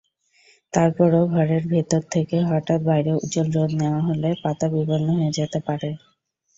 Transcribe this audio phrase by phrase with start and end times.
[0.73, 5.89] তারপরেও ঘরের ভেতর থেকে হঠাৎ বাইরে উজ্জ্বল রোদে নেওয়া হলে, পাতা বিবর্ণ হয়ে যেতে পারে।